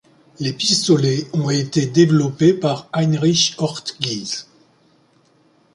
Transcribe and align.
Les 0.39 0.51
pistolets 0.51 1.27
ont 1.31 1.51
été 1.51 1.85
développés 1.85 2.55
par 2.55 2.89
Heinrich 2.91 3.53
Ortgies. 3.59 4.47